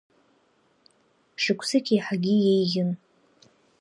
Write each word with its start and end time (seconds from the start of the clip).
Шықәсык 1.41 1.85
еиҳагьы 1.93 2.33
еиӷьын. 2.51 2.91